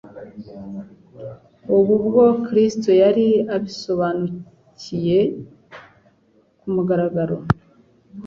[1.77, 5.19] Ubu bwo Kristo yari abisobanuye
[6.59, 7.37] ku mugaragaro.